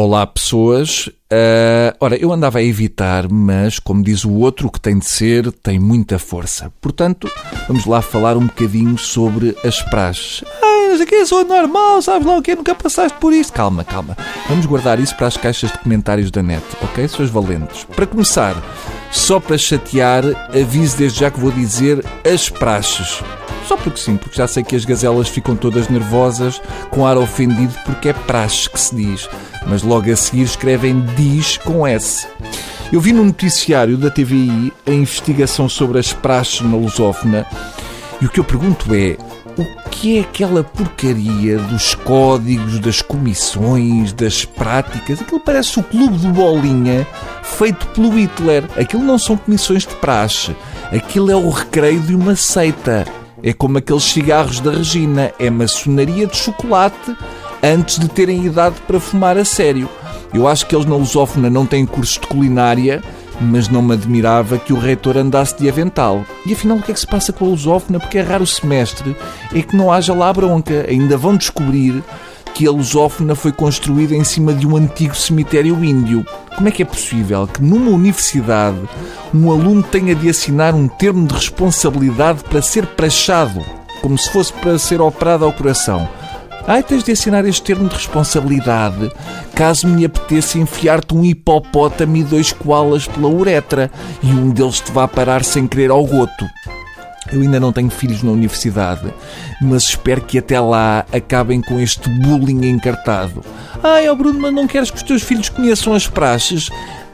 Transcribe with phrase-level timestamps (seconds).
[0.00, 1.08] Olá, pessoas.
[1.08, 5.04] Uh, ora, eu andava a evitar, mas, como diz o outro, o que tem de
[5.04, 6.72] ser tem muita força.
[6.80, 7.28] Portanto,
[7.66, 10.44] vamos lá falar um bocadinho sobre as praxes.
[10.62, 13.52] Ah, mas aqui é só normal, sabes lá o que Nunca passaste por isto.
[13.52, 14.16] Calma, calma.
[14.48, 17.82] Vamos guardar isso para as caixas de comentários da net, ok, seus valentes?
[17.82, 18.54] Para começar,
[19.10, 20.22] só para chatear,
[20.56, 23.20] aviso desde já que vou dizer as praxes.
[23.68, 26.58] Só porque sim, porque já sei que as gazelas ficam todas nervosas,
[26.90, 29.28] com ar ofendido, porque é praxe que se diz.
[29.66, 32.26] Mas logo a seguir escrevem diz com S.
[32.90, 37.46] Eu vi no noticiário da TVI a investigação sobre as praxes na lusófona
[38.22, 39.18] e o que eu pergunto é
[39.58, 45.20] o que é aquela porcaria dos códigos, das comissões, das práticas?
[45.20, 47.06] Aquilo parece o clube do Bolinha
[47.42, 48.64] feito pelo Hitler.
[48.78, 50.56] Aquilo não são comissões de praxe.
[50.90, 53.04] Aquilo é o recreio de uma seita.
[53.42, 57.16] É como aqueles cigarros da Regina, é maçonaria de chocolate
[57.62, 59.88] antes de terem idade para fumar a sério.
[60.34, 63.02] Eu acho que eles na Lusófona não têm curso de culinária,
[63.40, 66.24] mas não me admirava que o reitor andasse de avental.
[66.44, 68.00] E afinal, o que é que se passa com a Lusófona?
[68.00, 69.16] Porque é raro o semestre,
[69.54, 70.86] é que não haja lá bronca.
[70.88, 72.02] Ainda vão descobrir
[72.54, 76.24] que a lusófona foi construída em cima de um antigo cemitério índio.
[76.54, 78.78] Como é que é possível que numa universidade
[79.32, 83.64] um aluno tenha de assinar um termo de responsabilidade para ser prachado,
[84.00, 86.08] como se fosse para ser operado ao coração?
[86.66, 89.10] Ai, tens de assinar este termo de responsabilidade
[89.54, 93.90] caso me apeteça enfiar-te um hipopótamo e dois koalas pela uretra
[94.22, 96.44] e um deles te vá parar sem querer ao goto.
[97.32, 99.12] Eu ainda não tenho filhos na universidade,
[99.60, 103.44] mas espero que até lá acabem com este bullying encartado.
[103.82, 106.68] Ai, oh Bruno, mas não queres que os teus filhos conheçam as praxes?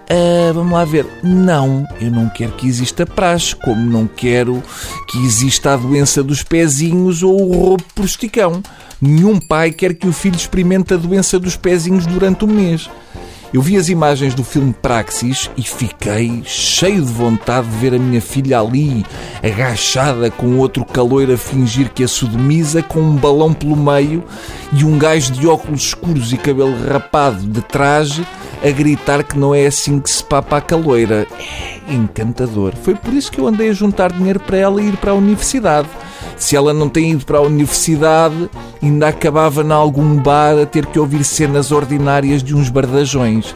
[0.05, 1.07] Uh, vamos lá ver.
[1.23, 4.62] Não, eu não quero que exista praxe, como não quero
[5.09, 8.62] que exista a doença dos pezinhos ou o roubo por esticão.
[9.01, 12.89] Nenhum pai quer que o filho experimente a doença dos pezinhos durante um mês.
[13.55, 17.98] Eu vi as imagens do filme Praxis e fiquei cheio de vontade de ver a
[18.01, 19.07] minha filha ali,
[19.41, 24.25] agachada com outro calor a fingir que a sodomiza, com um balão pelo meio
[24.73, 28.27] e um gajo de óculos escuros e cabelo rapado de traje
[28.64, 31.27] a gritar que não é assim que se papa a caloira.
[31.86, 32.73] É encantador.
[32.83, 35.89] Foi por isso que eu andei a juntar dinheiro para ela ir para a universidade.
[36.36, 38.48] Se ela não tem ido para a universidade,
[38.83, 43.55] ainda acabava em algum bar a ter que ouvir cenas ordinárias de uns bardajões.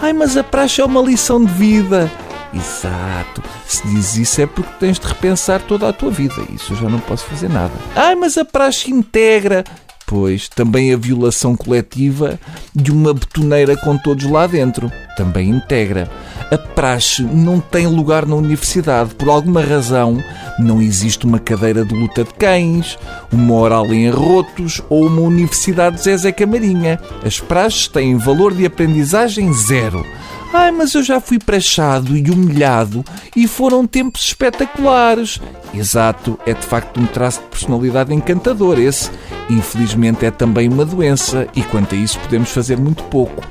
[0.00, 2.10] Ai, mas a praxe é uma lição de vida.
[2.52, 3.42] Exato.
[3.66, 6.34] Se diz isso é porque tens de repensar toda a tua vida.
[6.52, 7.72] Isso eu já não posso fazer nada.
[7.96, 9.64] Ai, mas a praxe integra.
[10.10, 12.36] Pois, também a violação coletiva
[12.74, 14.90] de uma betoneira com todos lá dentro.
[15.16, 16.10] Também integra.
[16.50, 19.14] A praxe não tem lugar na universidade.
[19.14, 20.20] Por alguma razão,
[20.58, 22.98] não existe uma cadeira de luta de cães,
[23.30, 26.98] uma oral em arrotos ou uma universidade de Zezé Camarinha.
[27.24, 30.04] As praxes têm valor de aprendizagem zero.
[30.52, 33.04] Ai, mas eu já fui prachado e humilhado
[33.36, 35.40] e foram tempos espetaculares.
[35.72, 39.10] Exato, é de facto um traço de personalidade encantador esse.
[39.48, 43.42] Infelizmente é também uma doença e quanto a isso podemos fazer muito pouco.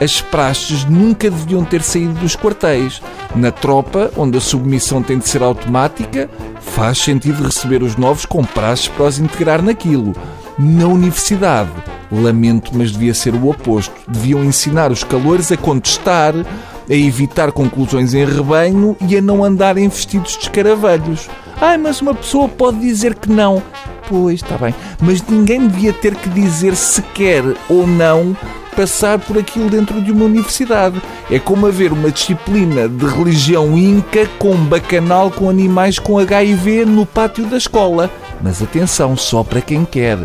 [0.00, 3.00] As praxes nunca deviam ter saído dos quartéis.
[3.34, 8.44] Na tropa, onde a submissão tem de ser automática, faz sentido receber os novos com
[8.44, 10.14] praxes para os integrar naquilo.
[10.58, 11.70] Na universidade,
[12.10, 13.94] lamento, mas devia ser o oposto.
[14.08, 19.88] Deviam ensinar os calores a contestar, a evitar conclusões em rebanho e a não andarem
[19.88, 21.28] vestidos de escaravelhos.
[21.60, 23.62] Ai, mas uma pessoa pode dizer que não.
[24.08, 24.74] Pois, está bem.
[25.00, 28.36] Mas ninguém devia ter que dizer se quer ou não
[28.76, 31.00] passar por aquilo dentro de uma universidade.
[31.30, 37.06] É como haver uma disciplina de religião inca com bacanal com animais com HIV no
[37.06, 38.10] pátio da escola.
[38.40, 40.18] Mas atenção, só para quem quer.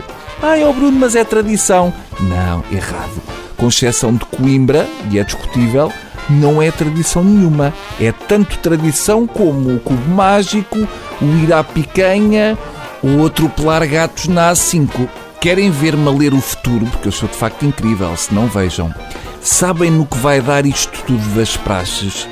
[0.44, 1.94] Ai, oh Bruno, mas é tradição.
[2.20, 3.22] Não, errado.
[3.56, 5.92] Com exceção de Coimbra, e é discutível,
[6.30, 7.74] não é tradição nenhuma.
[8.00, 10.88] É tanto tradição como o cubo mágico,
[11.22, 12.58] o ir à picanha,
[13.04, 15.08] o atropelar gatos na A5.
[15.40, 18.94] Querem ver-me a ler o futuro, porque eu sou de facto incrível, se não vejam.
[19.42, 22.28] Sabem no que vai dar isto tudo das praxes?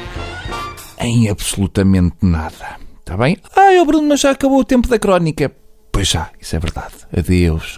[1.00, 2.78] Em absolutamente nada.
[3.00, 3.38] Está bem?
[3.56, 5.52] Ai, oh Bruno, mas já acabou o tempo da crónica.
[5.92, 6.94] Pois já, isso é verdade.
[7.18, 7.78] Adeus.